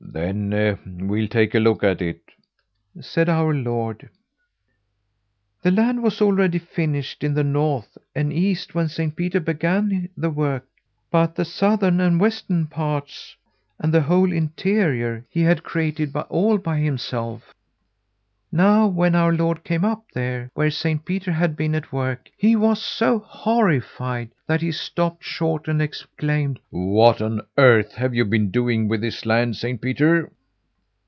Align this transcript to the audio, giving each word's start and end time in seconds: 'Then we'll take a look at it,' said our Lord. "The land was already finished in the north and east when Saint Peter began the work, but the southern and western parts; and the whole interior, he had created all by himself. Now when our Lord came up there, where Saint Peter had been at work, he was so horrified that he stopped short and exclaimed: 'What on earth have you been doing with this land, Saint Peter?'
'Then 0.13 1.07
we'll 1.07 1.27
take 1.29 1.55
a 1.55 1.59
look 1.59 1.85
at 1.85 2.01
it,' 2.01 2.33
said 2.99 3.29
our 3.29 3.53
Lord. 3.53 4.09
"The 5.61 5.71
land 5.71 6.03
was 6.03 6.21
already 6.21 6.59
finished 6.59 7.23
in 7.23 7.33
the 7.33 7.45
north 7.45 7.97
and 8.13 8.33
east 8.33 8.75
when 8.75 8.89
Saint 8.89 9.15
Peter 9.15 9.39
began 9.39 10.09
the 10.17 10.29
work, 10.29 10.67
but 11.11 11.35
the 11.35 11.45
southern 11.45 12.01
and 12.01 12.19
western 12.19 12.67
parts; 12.67 13.37
and 13.79 13.93
the 13.93 14.01
whole 14.01 14.33
interior, 14.33 15.23
he 15.29 15.43
had 15.43 15.63
created 15.63 16.13
all 16.27 16.57
by 16.57 16.79
himself. 16.79 17.53
Now 18.53 18.85
when 18.85 19.15
our 19.15 19.31
Lord 19.31 19.63
came 19.63 19.85
up 19.85 20.03
there, 20.13 20.49
where 20.55 20.69
Saint 20.69 21.05
Peter 21.05 21.31
had 21.31 21.55
been 21.55 21.73
at 21.73 21.93
work, 21.93 22.27
he 22.35 22.53
was 22.57 22.81
so 22.83 23.19
horrified 23.19 24.31
that 24.45 24.59
he 24.61 24.73
stopped 24.73 25.23
short 25.23 25.69
and 25.69 25.81
exclaimed: 25.81 26.59
'What 26.69 27.21
on 27.21 27.43
earth 27.57 27.93
have 27.93 28.13
you 28.13 28.25
been 28.25 28.51
doing 28.51 28.89
with 28.89 28.99
this 28.99 29.25
land, 29.25 29.55
Saint 29.55 29.79
Peter?' 29.81 30.29